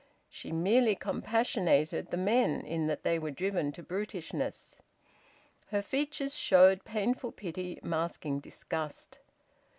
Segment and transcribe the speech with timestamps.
[0.29, 4.81] She merely compassionated the men in that they were driven to brutishness.
[5.67, 9.19] Her features showed painful pity masking disgust.